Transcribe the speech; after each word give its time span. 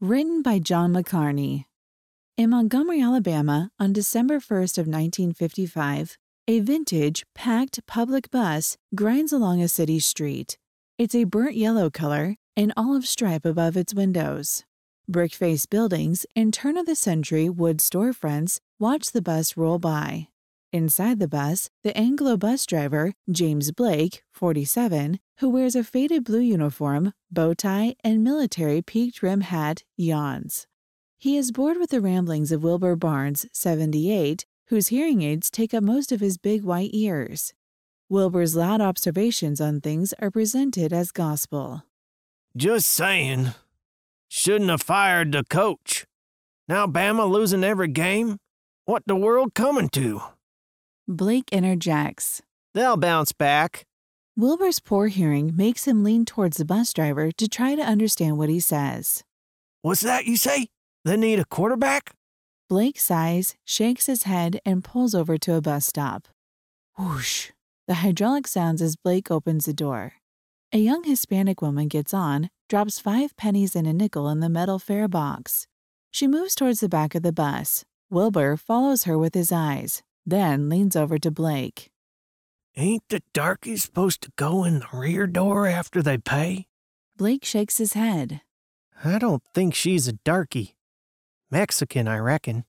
Written 0.00 0.40
by 0.40 0.58
John 0.58 0.94
McCarney. 0.94 1.66
In 2.38 2.48
Montgomery, 2.48 3.02
Alabama, 3.02 3.70
on 3.78 3.92
December 3.92 4.36
1st 4.36 4.78
of 4.78 4.86
1955, 4.86 6.16
a 6.48 6.60
vintage, 6.60 7.26
packed 7.34 7.86
public 7.86 8.30
bus 8.30 8.78
grinds 8.94 9.32
along 9.32 9.60
a 9.60 9.68
city 9.68 10.00
street. 10.00 10.56
It's 10.96 11.14
a 11.14 11.24
burnt 11.24 11.56
yellow 11.56 11.90
color, 11.90 12.36
an 12.56 12.72
olive 12.74 13.06
stripe 13.06 13.44
above 13.44 13.76
its 13.76 13.92
windows. 13.92 14.64
Brick-faced 15.08 15.68
buildings 15.68 16.24
and 16.34 16.54
turn-of-the-century 16.54 17.50
wood 17.50 17.80
storefronts 17.80 18.60
watch 18.78 19.12
the 19.12 19.20
bus 19.20 19.58
roll 19.58 19.78
by. 19.78 20.28
Inside 20.74 21.20
the 21.20 21.28
bus, 21.28 21.70
the 21.84 21.96
Anglo 21.96 22.36
bus 22.36 22.66
driver, 22.66 23.12
James 23.30 23.70
Blake, 23.70 24.24
47, 24.32 25.20
who 25.38 25.48
wears 25.48 25.76
a 25.76 25.84
faded 25.84 26.24
blue 26.24 26.40
uniform, 26.40 27.12
bow 27.30 27.54
tie, 27.54 27.94
and 28.02 28.24
military 28.24 28.82
peaked 28.82 29.22
rim 29.22 29.42
hat, 29.42 29.84
yawns. 29.96 30.66
He 31.16 31.36
is 31.36 31.52
bored 31.52 31.76
with 31.78 31.90
the 31.90 32.00
ramblings 32.00 32.50
of 32.50 32.64
Wilbur 32.64 32.96
Barnes, 32.96 33.46
78, 33.52 34.46
whose 34.66 34.88
hearing 34.88 35.22
aids 35.22 35.48
take 35.48 35.72
up 35.72 35.84
most 35.84 36.10
of 36.10 36.18
his 36.18 36.38
big 36.38 36.64
white 36.64 36.90
ears. 36.92 37.54
Wilbur's 38.08 38.56
loud 38.56 38.80
observations 38.80 39.60
on 39.60 39.80
things 39.80 40.12
are 40.18 40.32
presented 40.32 40.92
as 40.92 41.12
gospel. 41.12 41.84
Just 42.56 42.88
saying. 42.88 43.54
Shouldn't 44.28 44.70
have 44.70 44.82
fired 44.82 45.30
the 45.30 45.44
coach. 45.44 46.04
Now 46.66 46.88
Bama 46.88 47.30
losing 47.30 47.62
every 47.62 47.86
game? 47.86 48.38
What 48.86 49.04
the 49.06 49.14
world 49.14 49.54
coming 49.54 49.88
to? 49.90 50.33
Blake 51.06 51.50
interjects. 51.52 52.40
They'll 52.72 52.96
bounce 52.96 53.32
back. 53.32 53.84
Wilbur's 54.36 54.80
poor 54.80 55.08
hearing 55.08 55.54
makes 55.54 55.86
him 55.86 56.02
lean 56.02 56.24
towards 56.24 56.56
the 56.56 56.64
bus 56.64 56.94
driver 56.94 57.30
to 57.32 57.46
try 57.46 57.74
to 57.74 57.82
understand 57.82 58.38
what 58.38 58.48
he 58.48 58.58
says. 58.58 59.22
What's 59.82 60.00
that 60.00 60.24
you 60.24 60.38
say? 60.38 60.68
They 61.04 61.18
need 61.18 61.38
a 61.38 61.44
quarterback? 61.44 62.12
Blake 62.70 62.98
sighs, 62.98 63.54
shakes 63.66 64.06
his 64.06 64.22
head, 64.22 64.60
and 64.64 64.82
pulls 64.82 65.14
over 65.14 65.36
to 65.36 65.54
a 65.54 65.60
bus 65.60 65.84
stop. 65.84 66.26
Whoosh! 66.98 67.50
The 67.86 67.94
hydraulic 67.96 68.46
sounds 68.46 68.80
as 68.80 68.96
Blake 68.96 69.30
opens 69.30 69.66
the 69.66 69.74
door. 69.74 70.14
A 70.72 70.78
young 70.78 71.04
Hispanic 71.04 71.60
woman 71.60 71.88
gets 71.88 72.14
on, 72.14 72.48
drops 72.70 72.98
five 72.98 73.36
pennies 73.36 73.76
and 73.76 73.86
a 73.86 73.92
nickel 73.92 74.30
in 74.30 74.40
the 74.40 74.48
metal 74.48 74.78
fare 74.78 75.06
box. 75.06 75.66
She 76.10 76.26
moves 76.26 76.54
towards 76.54 76.80
the 76.80 76.88
back 76.88 77.14
of 77.14 77.22
the 77.22 77.32
bus. 77.32 77.84
Wilbur 78.08 78.56
follows 78.56 79.04
her 79.04 79.18
with 79.18 79.34
his 79.34 79.52
eyes, 79.52 80.02
then 80.26 80.68
leans 80.68 80.96
over 80.96 81.18
to 81.18 81.30
Blake. 81.30 81.90
Ain't 82.76 83.08
the 83.08 83.22
darkies 83.32 83.84
supposed 83.84 84.20
to 84.22 84.32
go 84.36 84.64
in 84.64 84.80
the 84.80 84.88
rear 84.92 85.26
door 85.26 85.66
after 85.66 86.02
they 86.02 86.18
pay? 86.18 86.66
Blake 87.16 87.44
shakes 87.44 87.78
his 87.78 87.92
head. 87.92 88.40
I 89.04 89.18
don't 89.18 89.42
think 89.54 89.74
she's 89.74 90.08
a 90.08 90.14
darky. 90.24 90.76
Mexican, 91.50 92.08
I 92.08 92.18
reckon. 92.18 92.64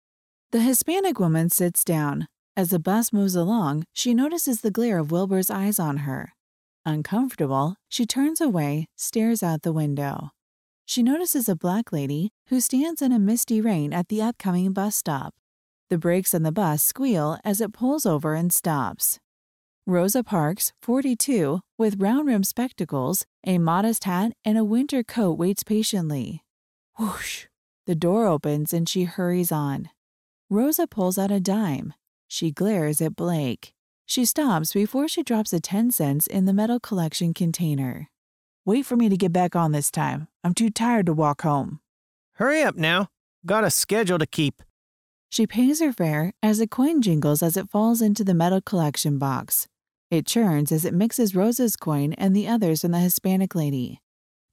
The 0.52 0.62
Hispanic 0.62 1.20
woman 1.20 1.50
sits 1.50 1.84
down. 1.84 2.28
As 2.56 2.70
the 2.70 2.80
bus 2.80 3.12
moves 3.12 3.36
along, 3.36 3.86
she 3.94 4.14
notices 4.14 4.62
the 4.62 4.72
glare 4.72 5.00
of 5.00 5.12
Wilbur's 5.12 5.50
eyes 5.50 5.80
on 5.80 5.98
her. 5.98 6.34
Uncomfortable, 6.86 7.76
she 7.90 8.06
turns 8.06 8.40
away, 8.40 8.88
stares 8.96 9.42
out 9.42 9.64
the 9.64 9.74
window. 9.74 10.30
She 10.86 11.02
notices 11.02 11.50
a 11.50 11.56
black 11.56 11.92
lady 11.92 12.30
who 12.50 12.62
stands 12.62 13.02
in 13.02 13.12
a 13.12 13.18
misty 13.18 13.60
rain 13.60 13.92
at 13.92 14.08
the 14.08 14.22
upcoming 14.22 14.72
bus 14.72 14.96
stop. 14.96 15.34
The 15.90 16.00
brakes 16.00 16.34
on 16.34 16.42
the 16.42 16.52
bus 16.52 16.84
squeal 16.84 17.38
as 17.44 17.62
it 17.62 17.72
pulls 17.72 18.08
over 18.08 18.34
and 18.34 18.52
stops. 18.52 19.20
Rosa 19.86 20.24
Parks, 20.24 20.74
42, 20.82 21.62
with 21.78 22.02
round 22.02 22.28
rimmed 22.28 22.48
spectacles, 22.48 23.26
a 23.46 23.60
modest 23.60 24.06
hat, 24.06 24.32
and 24.44 24.58
a 24.58 24.64
winter 24.64 25.04
coat 25.04 25.38
waits 25.38 25.62
patiently. 25.64 26.44
Whoosh! 26.98 27.46
The 27.86 27.94
door 27.94 28.26
opens 28.26 28.74
and 28.74 28.90
she 28.90 29.04
hurries 29.04 29.52
on. 29.52 29.90
Rosa 30.50 30.88
pulls 30.88 31.20
out 31.20 31.30
a 31.30 31.40
dime. 31.40 31.94
She 32.28 32.50
glares 32.50 33.00
at 33.00 33.16
Blake. 33.16 33.74
She 34.08 34.26
stops 34.26 34.74
before 34.74 35.08
she 35.08 35.22
drops 35.22 35.54
a 35.54 35.60
10 35.60 35.92
cents 35.92 36.26
in 36.26 36.46
the 36.46 36.54
metal 36.54 36.80
collection 36.80 37.32
container. 37.32 38.10
Wait 38.66 38.88
for 38.88 38.96
me 38.96 39.08
to 39.08 39.18
get 39.18 39.32
back 39.32 39.56
on 39.56 39.72
this 39.72 39.92
time. 39.92 40.28
I'm 40.44 40.56
too 40.56 40.72
tired 40.72 41.06
to 41.06 41.14
walk 41.14 41.44
home. 41.44 41.80
Hurry 42.34 42.64
up 42.64 42.76
now. 42.76 43.10
Got 43.46 43.64
a 43.64 43.70
schedule 43.70 44.18
to 44.18 44.26
keep. 44.26 44.64
She 45.36 45.46
pays 45.46 45.82
her 45.82 45.92
fare 45.92 46.32
as 46.42 46.62
a 46.62 46.66
coin 46.66 47.02
jingles 47.02 47.44
as 47.44 47.58
it 47.58 47.70
falls 47.70 48.02
into 48.02 48.24
the 48.24 48.34
metal 48.34 48.62
collection 48.62 49.18
box. 49.18 49.68
It 50.10 50.26
churns 50.26 50.72
as 50.72 50.86
it 50.86 50.94
mixes 50.94 51.36
Rosa's 51.36 51.76
coin 51.76 52.14
and 52.14 52.34
the 52.34 52.48
others 52.48 52.80
from 52.80 52.92
the 52.92 53.00
Hispanic 53.00 53.54
lady. 53.54 54.00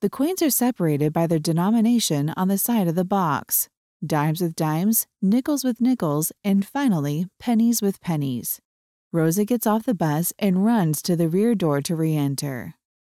The 0.00 0.10
coins 0.10 0.42
are 0.42 0.50
separated 0.50 1.12
by 1.12 1.28
their 1.28 1.38
denomination 1.38 2.30
on 2.36 2.48
the 2.48 2.58
side 2.58 2.88
of 2.88 2.96
the 2.96 3.04
box 3.04 3.68
dimes 4.04 4.40
with 4.40 4.56
dimes, 4.56 5.06
nickels 5.22 5.62
with 5.62 5.80
nickels, 5.80 6.32
and 6.42 6.66
finally, 6.66 7.28
pennies 7.38 7.80
with 7.80 8.00
pennies. 8.00 8.60
Rosa 9.12 9.44
gets 9.44 9.68
off 9.68 9.84
the 9.84 9.94
bus 9.94 10.32
and 10.36 10.64
runs 10.64 11.00
to 11.02 11.14
the 11.14 11.28
rear 11.28 11.54
door 11.54 11.80
to 11.80 11.94
re 11.94 12.16
enter. 12.16 12.74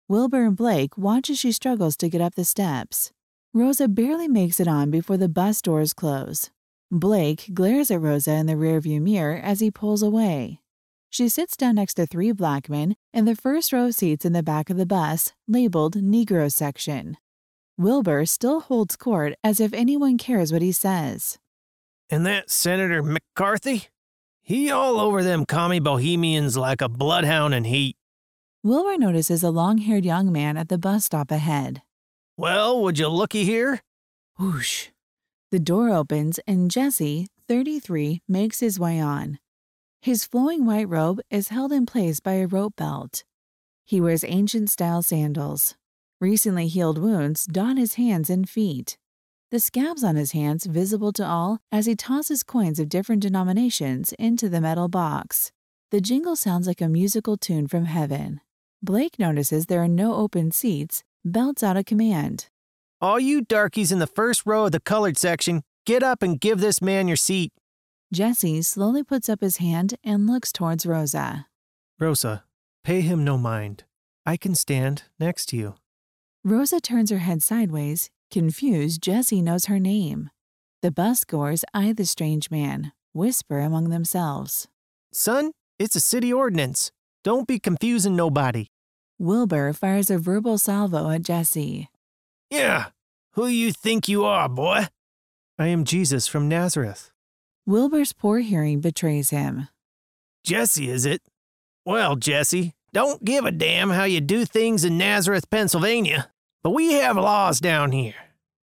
Wilbur 0.08 0.46
and 0.46 0.56
Blake 0.56 1.00
watch 1.00 1.32
as 1.32 1.40
she 1.40 1.52
struggles 1.52 1.98
to 1.98 2.10
get 2.10 2.22
up 2.22 2.36
the 2.36 2.46
steps. 2.46 3.12
Rosa 3.56 3.88
barely 3.88 4.28
makes 4.28 4.60
it 4.60 4.68
on 4.68 4.92
before 4.92 5.18
the 5.18 5.28
bus 5.28 5.64
doors 5.64 5.94
close. 5.94 6.52
Blake 6.92 7.50
glares 7.54 7.90
at 7.90 8.02
Rosa 8.02 8.34
in 8.34 8.46
the 8.46 8.54
rearview 8.54 9.02
mirror 9.02 9.36
as 9.36 9.60
he 9.60 9.72
pulls 9.72 10.04
away. 10.04 10.60
She 11.10 11.30
sits 11.30 11.58
down 11.58 11.76
next 11.76 11.96
to 11.96 12.06
three 12.06 12.32
black 12.32 12.70
men 12.70 12.96
in 13.14 13.26
the 13.26 13.36
first 13.36 13.74
row 13.74 13.88
of 13.88 13.96
seats 13.96 14.26
in 14.26 14.34
the 14.34 14.44
back 14.44 14.70
of 14.70 14.78
the 14.78 14.86
bus, 14.86 15.34
labeled 15.48 15.96
Negro 15.96 16.52
section. 16.52 17.18
Wilbur 17.78 18.26
still 18.26 18.60
holds 18.62 18.96
court 18.96 19.34
as 19.44 19.60
if 19.60 19.74
anyone 19.74 20.18
cares 20.18 20.54
what 20.54 20.62
he 20.62 20.72
says. 20.72 21.38
And 22.10 22.26
that 22.26 22.50
Senator 22.50 23.02
McCarthy? 23.02 23.88
He 24.42 24.70
all 24.70 25.00
over 25.00 25.24
them 25.24 25.46
commie 25.46 25.80
bohemians 25.80 26.56
like 26.56 26.82
a 26.82 26.90
bloodhound 26.90 27.56
in 27.56 27.64
heat. 27.64 27.98
Wilbur 28.64 28.98
notices 28.98 29.42
a 29.42 29.50
long 29.50 29.80
haired 29.80 30.06
young 30.06 30.32
man 30.32 30.56
at 30.56 30.70
the 30.70 30.78
bus 30.78 31.06
stop 31.06 31.32
ahead. 31.32 31.82
Well, 32.38 32.82
would 32.84 33.00
you 33.00 33.08
looky 33.08 33.44
here? 33.44 33.82
Whoosh! 34.38 34.90
The 35.56 35.60
door 35.62 35.90
opens 35.90 36.38
and 36.46 36.70
Jessie, 36.70 37.28
33, 37.48 38.22
makes 38.28 38.60
his 38.60 38.78
way 38.78 39.00
on. 39.00 39.40
His 40.02 40.26
flowing 40.26 40.66
white 40.66 40.90
robe 40.90 41.22
is 41.30 41.48
held 41.48 41.72
in 41.72 41.86
place 41.86 42.20
by 42.20 42.34
a 42.34 42.46
rope 42.46 42.76
belt. 42.76 43.24
He 43.86 44.02
wears 44.02 44.26
ancient 44.26 44.70
style 44.70 45.02
sandals. 45.02 45.76
Recently 46.20 46.68
healed 46.68 46.98
wounds 46.98 47.46
dot 47.46 47.78
his 47.78 47.94
hands 47.94 48.30
and 48.30 48.50
feet. 48.50 48.98
The 49.50 49.62
scabs 49.62 50.04
on 50.04 50.18
his 50.18 50.34
hands 50.34 50.66
visible 50.66 51.14
to 51.14 51.26
all 51.26 51.60
as 51.72 51.86
he 51.86 51.96
tosses 51.96 52.44
coins 52.44 52.78
of 52.78 52.90
different 52.90 53.22
denominations 53.22 54.12
into 54.20 54.50
the 54.50 54.60
metal 54.60 54.90
box. 54.90 55.54
The 55.90 56.02
jingle 56.02 56.36
sounds 56.36 56.68
like 56.68 56.82
a 56.82 56.90
musical 56.90 57.38
tune 57.38 57.70
from 57.70 57.86
heaven. 57.86 58.42
Blake 58.84 59.18
notices 59.18 59.68
there 59.68 59.82
are 59.82 59.88
no 59.88 60.16
open 60.16 60.52
seats, 60.52 61.06
belts 61.24 61.64
out 61.64 61.78
a 61.78 61.84
command. 61.86 62.50
All 63.02 63.20
you 63.20 63.42
darkies 63.42 63.92
in 63.92 64.00
the 64.00 64.08
first 64.08 64.44
row 64.46 64.66
of 64.66 64.72
the 64.72 64.80
colored 64.80 65.18
section, 65.18 65.64
get 65.86 66.02
up 66.02 66.24
and 66.24 66.40
give 66.40 66.60
this 66.60 66.82
man 66.82 67.08
your 67.08 67.18
seat. 67.18 67.52
Jessie 68.14 68.62
slowly 68.62 69.04
puts 69.04 69.28
up 69.28 69.42
his 69.42 69.58
hand 69.58 69.96
and 70.04 70.28
looks 70.28 70.52
towards 70.54 70.86
Rosa. 70.86 71.48
Rosa, 72.00 72.46
pay 72.84 73.02
him 73.02 73.24
no 73.24 73.38
mind. 73.38 73.84
I 74.26 74.38
can 74.38 74.56
stand 74.56 75.04
next 75.20 75.48
to 75.48 75.58
you. 75.58 75.76
Rosa 76.44 76.80
turns 76.80 77.12
her 77.12 77.18
head 77.18 77.44
sideways. 77.44 78.10
Confused, 78.32 79.02
Jessie 79.02 79.42
knows 79.42 79.66
her 79.66 79.80
name. 79.80 80.30
The 80.82 80.92
busgoers 80.92 81.64
eye 81.74 81.94
the 81.94 82.06
strange 82.06 82.50
man, 82.50 82.94
whisper 83.14 83.60
among 83.60 83.90
themselves. 83.90 84.68
Son, 85.12 85.52
it's 85.80 85.96
a 85.96 86.02
city 86.02 86.32
ordinance. 86.32 86.92
Don't 87.24 87.48
be 87.48 87.60
confusing 87.60 88.16
nobody. 88.16 88.68
Wilbur 89.20 89.74
fires 89.74 90.10
a 90.10 90.18
verbal 90.18 90.58
salvo 90.58 91.10
at 91.10 91.24
Jesse. 91.24 91.90
Yeah, 92.50 92.88
who 93.34 93.48
you 93.48 93.72
think 93.72 94.08
you 94.08 94.24
are, 94.26 94.48
boy? 94.48 94.88
I 95.58 95.68
am 95.68 95.84
Jesus 95.84 96.28
from 96.28 96.48
Nazareth. 96.48 97.12
Wilbur's 97.66 98.14
poor 98.14 98.40
hearing 98.40 98.82
betrays 98.82 99.32
him. 99.32 99.68
Jessie, 100.44 100.90
is 100.90 101.06
it? 101.06 101.22
Well, 101.86 102.16
Jessie, 102.16 102.74
don't 102.94 103.26
give 103.26 103.46
a 103.46 103.52
damn 103.52 103.90
how 103.90 104.04
you 104.04 104.22
do 104.22 104.46
things 104.46 104.86
in 104.86 104.98
Nazareth, 104.98 105.50
Pennsylvania, 105.50 106.32
but 106.64 106.72
we 106.72 106.94
have 106.94 107.18
laws 107.18 107.60
down 107.60 107.92
here 107.92 108.16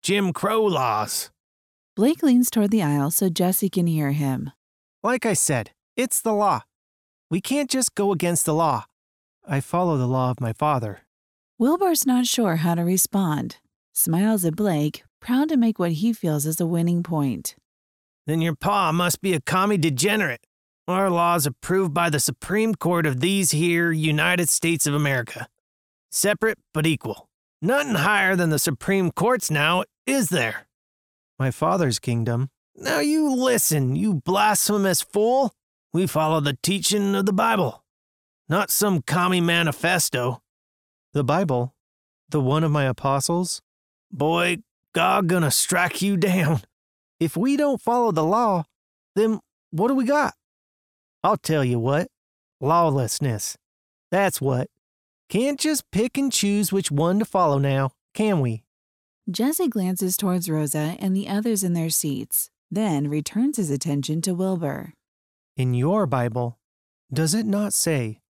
Jim 0.01 0.33
Crow 0.33 0.63
laws. 0.63 1.31
Blake 1.95 2.23
leans 2.23 2.49
toward 2.49 2.71
the 2.71 2.83
aisle 2.83 3.11
so 3.11 3.29
Jessie 3.29 3.69
can 3.69 3.87
hear 3.87 4.11
him. 4.11 4.51
Like 5.03 5.25
I 5.25 5.33
said, 5.33 5.71
it's 5.95 6.21
the 6.21 6.33
law. 6.33 6.61
We 7.29 7.41
can't 7.41 7.69
just 7.69 7.95
go 7.95 8.11
against 8.11 8.45
the 8.45 8.53
law. 8.53 8.85
I 9.47 9.59
follow 9.61 9.97
the 9.97 10.07
law 10.07 10.31
of 10.31 10.41
my 10.41 10.53
father. 10.53 11.01
Wilbur's 11.57 12.05
not 12.05 12.25
sure 12.25 12.57
how 12.57 12.75
to 12.75 12.83
respond. 12.83 13.57
Smiles 14.01 14.45
at 14.45 14.55
Blake, 14.55 15.03
proud 15.19 15.49
to 15.49 15.57
make 15.57 15.77
what 15.77 15.91
he 15.91 16.13
feels 16.13 16.45
is 16.45 16.61
a 16.61 16.65
winning 16.65 17.03
point. 17.03 17.57
Then 18.27 18.39
your 18.39 18.55
pa 18.55 18.93
must 18.93 19.19
be 19.19 19.33
a 19.33 19.41
commie 19.41 19.77
degenerate. 19.77 20.39
Our 20.87 21.09
laws 21.09 21.45
approved 21.45 21.93
by 21.93 22.09
the 22.09 22.21
Supreme 22.21 22.75
Court 22.75 23.05
of 23.05 23.19
these 23.19 23.51
here 23.51 23.91
United 23.91 24.47
States 24.47 24.87
of 24.87 24.93
America. 24.93 25.49
Separate 26.09 26.59
but 26.73 26.87
equal. 26.87 27.27
Nothing 27.61 27.95
higher 27.95 28.37
than 28.37 28.51
the 28.51 28.57
Supreme 28.57 29.11
Courts 29.11 29.51
now, 29.51 29.83
is 30.05 30.29
there? 30.29 30.69
My 31.37 31.51
father's 31.51 31.99
kingdom. 31.99 32.51
Now 32.77 33.01
you 33.01 33.29
listen, 33.35 33.97
you 33.97 34.13
blasphemous 34.13 35.01
fool. 35.01 35.51
We 35.91 36.07
follow 36.07 36.39
the 36.39 36.57
teaching 36.63 37.15
of 37.15 37.25
the 37.25 37.33
Bible, 37.33 37.83
not 38.47 38.71
some 38.71 39.01
commie 39.01 39.41
manifesto. 39.41 40.41
The 41.11 41.25
Bible? 41.25 41.75
The 42.29 42.39
one 42.39 42.63
of 42.63 42.71
my 42.71 42.85
apostles? 42.85 43.61
Boy, 44.11 44.57
God 44.93 45.27
gonna 45.27 45.51
strike 45.51 46.01
you 46.01 46.17
down. 46.17 46.61
If 47.19 47.35
we 47.35 47.57
don't 47.57 47.81
follow 47.81 48.11
the 48.11 48.23
law, 48.23 48.63
then 49.15 49.39
what 49.71 49.89
do 49.89 49.95
we 49.95 50.05
got? 50.05 50.33
I'll 51.23 51.37
tell 51.37 51.63
you 51.63 51.79
what 51.79 52.07
lawlessness. 52.61 53.57
That's 54.11 54.41
what. 54.41 54.67
Can't 55.29 55.59
just 55.59 55.89
pick 55.91 56.17
and 56.17 56.31
choose 56.31 56.71
which 56.71 56.91
one 56.91 57.19
to 57.19 57.25
follow 57.25 57.57
now, 57.57 57.91
can 58.13 58.39
we? 58.41 58.63
Jessie 59.29 59.67
glances 59.67 60.17
towards 60.17 60.49
Rosa 60.49 60.95
and 60.99 61.15
the 61.15 61.27
others 61.27 61.63
in 61.63 61.73
their 61.73 61.89
seats, 61.89 62.49
then 62.71 63.07
returns 63.07 63.57
his 63.57 63.69
attention 63.69 64.21
to 64.23 64.33
Wilbur. 64.33 64.93
In 65.55 65.73
your 65.73 66.07
Bible, 66.07 66.57
does 67.13 67.33
it 67.33 67.45
not 67.45 67.73
say, 67.73 68.21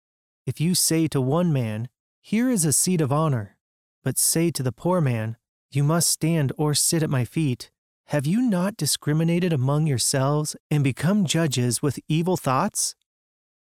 If 0.45 0.59
you 0.59 0.75
say 0.75 1.07
to 1.07 1.21
one 1.21 1.53
man, 1.53 1.87
Here 2.21 2.49
is 2.49 2.65
a 2.65 2.73
seat 2.73 2.99
of 2.99 3.13
honor, 3.13 3.57
but 4.03 4.17
say 4.17 4.51
to 4.51 4.61
the 4.61 4.73
poor 4.73 4.99
man, 4.99 5.37
You 5.71 5.83
must 5.83 6.09
stand 6.09 6.51
or 6.57 6.73
sit 6.73 7.03
at 7.03 7.11
my 7.11 7.25
feet, 7.25 7.69
have 8.07 8.25
you 8.25 8.41
not 8.41 8.75
discriminated 8.75 9.53
among 9.53 9.85
yourselves 9.85 10.55
and 10.71 10.83
become 10.83 11.25
judges 11.25 11.79
with 11.83 11.99
evil 12.07 12.37
thoughts? 12.37 12.95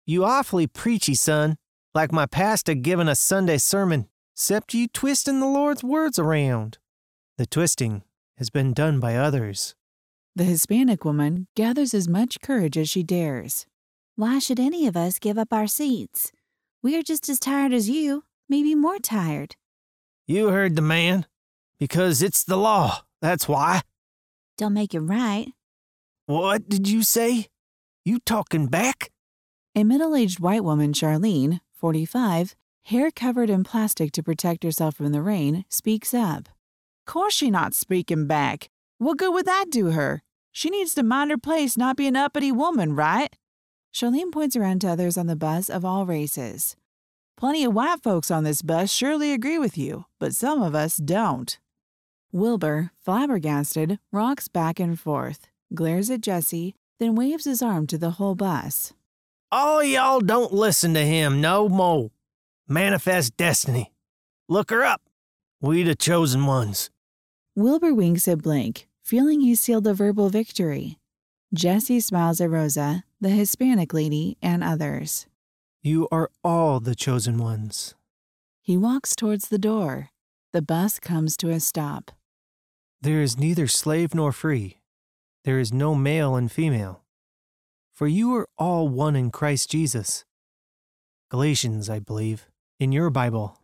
You 0.07 0.25
awfully 0.25 0.69
preachy, 0.69 1.17
son, 1.17 1.57
like 1.97 2.13
my 2.13 2.27
pastor 2.27 2.75
giving 2.75 3.09
a 3.09 3.17
Sunday 3.17 3.59
sermon, 3.59 4.07
except 4.35 4.73
you 4.73 4.87
twisting 4.87 5.41
the 5.41 5.49
Lord's 5.49 5.83
words 5.83 6.17
around. 6.17 6.79
The 7.39 7.47
twisting 7.47 8.05
has 8.39 8.51
been 8.51 8.73
done 8.73 9.01
by 9.01 9.17
others. 9.17 9.75
The 10.37 10.45
Hispanic 10.45 11.05
woman 11.05 11.49
gathers 11.57 11.93
as 11.93 12.07
much 12.07 12.41
courage 12.41 12.79
as 12.79 12.89
she 12.89 13.03
dares. 13.03 13.67
Why 14.15 14.39
should 14.39 14.61
any 14.61 14.87
of 14.87 14.97
us 14.97 15.19
give 15.19 15.39
up 15.39 15.53
our 15.53 15.67
seats? 15.67 16.31
We 16.85 16.97
are 16.97 17.03
just 17.03 17.29
as 17.29 17.41
tired 17.41 17.73
as 17.73 17.91
you, 17.91 18.23
maybe 18.49 18.77
more 18.77 19.01
tired. 19.01 19.57
You 20.29 20.51
heard 20.51 20.77
the 20.77 20.83
man. 20.83 21.27
Because 21.79 22.23
it's 22.23 22.43
the 22.43 22.57
law, 22.57 23.03
that's 23.21 23.47
why. 23.47 23.83
Don't 24.57 24.73
make 24.73 24.95
it 24.95 25.01
right. 25.01 25.49
What 26.27 26.69
did 26.69 26.89
you 26.89 27.03
say? 27.03 27.49
You 28.05 28.19
talking 28.21 28.67
back? 28.67 29.11
A 29.75 29.85
middle 29.85 30.17
aged 30.17 30.41
white 30.41 30.65
woman, 30.65 30.93
Charlene, 30.93 31.61
45, 31.75 32.55
hair 32.85 33.11
covered 33.11 33.51
in 33.51 33.63
plastic 33.63 34.11
to 34.13 34.23
protect 34.23 34.65
herself 34.65 34.97
from 34.97 35.13
the 35.13 35.21
rain, 35.21 35.65
speaks 35.69 36.15
up. 36.15 36.49
Course 37.07 37.35
she 37.35 37.51
not 37.51 37.75
speaking 37.75 38.27
back. 38.27 38.71
What 38.99 39.19
good 39.19 39.35
would 39.35 39.47
that 39.47 39.67
do 39.71 39.91
her? 39.91 40.23
She 40.51 40.71
needs 40.71 40.95
to 40.95 41.03
mind 41.03 41.31
her 41.31 41.37
place, 41.37 41.77
not 41.77 41.97
be 41.97 42.07
an 42.07 42.17
uppity 42.17 42.51
woman, 42.51 42.97
right? 42.97 43.37
Charlene 43.95 44.33
points 44.33 44.57
around 44.57 44.81
to 44.81 44.89
others 44.89 45.19
on 45.19 45.27
the 45.27 45.37
bus 45.37 45.69
of 45.69 45.85
all 45.85 46.07
races. 46.07 46.77
Plenty 47.37 47.65
of 47.65 47.75
white 47.75 48.03
folks 48.03 48.31
on 48.31 48.45
this 48.45 48.63
bus 48.63 48.91
surely 48.91 49.33
agree 49.33 49.59
with 49.59 49.77
you, 49.77 50.07
but 50.19 50.35
some 50.35 50.63
of 50.63 50.75
us 50.75 50.97
don't. 50.97 51.59
Wilbur, 52.33 52.91
flabbergasted, 53.03 53.99
rocks 54.13 54.49
back 54.49 54.81
and 54.81 54.99
forth, 54.99 55.49
glares 55.75 56.11
at 56.11 56.21
Jessie, 56.21 56.75
then 56.99 57.15
waves 57.15 57.45
his 57.45 57.63
arm 57.63 57.87
to 57.89 57.99
the 57.99 58.13
whole 58.13 58.35
bus. 58.35 58.93
All 59.53 59.83
y'all 59.83 60.21
don't 60.21 60.53
listen 60.53 60.95
to 60.95 61.05
him 61.05 61.41
no 61.41 61.69
more. 61.69 62.11
Manifest 62.69 63.37
destiny. 63.37 63.93
Look 64.49 64.71
her 64.71 64.83
up. 64.83 65.03
We 65.61 65.83
the 65.83 65.95
chosen 65.95 66.47
ones. 66.47 66.91
Wilbur 67.55 67.95
winks 67.95 68.29
at 68.29 68.43
Blake, 68.43 68.89
feeling 69.03 69.41
he's 69.41 69.61
sealed 69.61 69.87
a 69.87 69.95
verbal 69.95 70.29
victory. 70.29 70.99
Jesse 71.55 72.01
smiles 72.01 72.41
at 72.41 72.51
Rosa, 72.51 73.05
the 73.21 73.31
Hispanic 73.31 73.95
lady, 73.95 74.37
and 74.43 74.63
others. 74.63 75.27
You 75.83 76.09
are 76.11 76.31
all 76.43 76.81
the 76.81 76.95
chosen 76.95 77.39
ones. 77.39 77.95
He 78.61 78.77
walks 78.77 79.15
towards 79.15 79.49
the 79.49 79.59
door. 79.59 80.11
The 80.57 80.63
bus 80.63 80.99
comes 80.99 81.37
to 81.37 81.51
a 81.51 81.61
stop. 81.61 82.11
There 83.03 83.21
is 83.21 83.37
neither 83.37 83.67
slave 83.67 84.15
nor 84.15 84.33
free. 84.33 84.79
There 85.45 85.59
is 85.59 85.71
no 85.71 85.95
male 85.95 86.35
and 86.35 86.51
female. 86.51 87.05
For 87.95 88.07
you 88.07 88.35
are 88.37 88.49
all 88.57 88.89
one 88.89 89.17
in 89.17 89.31
Christ 89.31 89.71
Jesus. 89.71 90.25
Galatians, 91.31 91.91
I 91.91 91.99
believe, 91.99 92.47
in 92.81 92.91
your 92.91 93.11
Bible. 93.11 93.61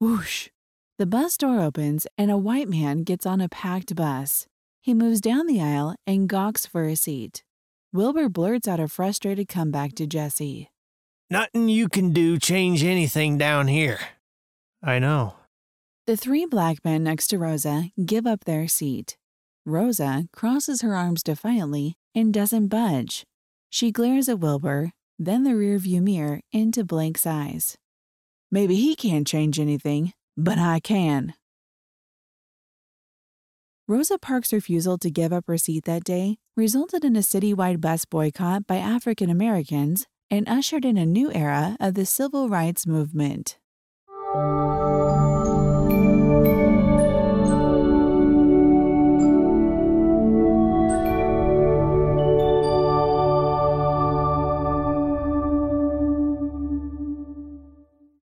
Whoosh! 0.00 0.48
The 0.98 1.06
bus 1.06 1.36
door 1.36 1.60
opens 1.60 2.08
and 2.18 2.32
a 2.32 2.36
white 2.36 2.68
man 2.68 3.04
gets 3.04 3.24
on 3.24 3.40
a 3.40 3.48
packed 3.48 3.94
bus. 3.94 4.48
He 4.80 4.94
moves 4.94 5.20
down 5.20 5.46
the 5.46 5.62
aisle 5.62 5.94
and 6.08 6.28
gawks 6.28 6.66
for 6.66 6.88
a 6.88 6.96
seat. 6.96 7.44
Wilbur 7.92 8.28
blurts 8.28 8.66
out 8.66 8.80
a 8.80 8.88
frustrated 8.88 9.46
comeback 9.46 9.94
to 9.94 10.08
Jessie. 10.08 10.72
Nothing 11.30 11.68
you 11.68 11.88
can 11.88 12.12
do 12.12 12.36
change 12.36 12.82
anything 12.82 13.38
down 13.38 13.68
here. 13.68 14.00
I 14.82 14.98
know. 14.98 15.36
The 16.06 16.16
three 16.16 16.46
black 16.46 16.84
men 16.84 17.02
next 17.02 17.26
to 17.28 17.38
Rosa 17.38 17.90
give 18.04 18.28
up 18.28 18.44
their 18.44 18.68
seat. 18.68 19.16
Rosa 19.64 20.28
crosses 20.32 20.82
her 20.82 20.94
arms 20.94 21.20
defiantly 21.20 21.96
and 22.14 22.32
doesn't 22.32 22.68
budge. 22.68 23.24
She 23.70 23.90
glares 23.90 24.28
at 24.28 24.38
Wilbur, 24.38 24.92
then 25.18 25.42
the 25.42 25.50
rearview 25.50 26.00
mirror 26.00 26.42
into 26.52 26.84
Blake's 26.84 27.26
eyes. 27.26 27.76
Maybe 28.52 28.76
he 28.76 28.94
can't 28.94 29.26
change 29.26 29.58
anything, 29.58 30.12
but 30.36 30.58
I 30.58 30.78
can. 30.78 31.34
Rosa 33.88 34.16
Parks' 34.16 34.52
refusal 34.52 34.98
to 34.98 35.10
give 35.10 35.32
up 35.32 35.46
her 35.48 35.58
seat 35.58 35.86
that 35.86 36.04
day 36.04 36.38
resulted 36.56 37.04
in 37.04 37.16
a 37.16 37.20
citywide 37.20 37.80
bus 37.80 38.04
boycott 38.04 38.64
by 38.64 38.76
African 38.76 39.28
Americans 39.28 40.06
and 40.30 40.48
ushered 40.48 40.84
in 40.84 40.96
a 40.96 41.04
new 41.04 41.32
era 41.32 41.76
of 41.80 41.94
the 41.94 42.06
civil 42.06 42.48
rights 42.48 42.86
movement. 42.86 43.58